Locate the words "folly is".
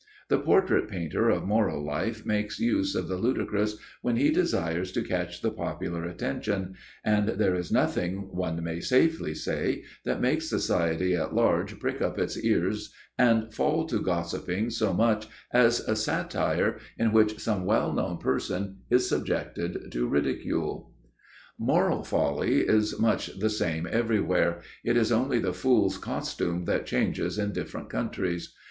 22.03-22.99